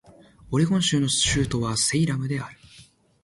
[0.49, 2.57] オレゴン州の州都はセイラムである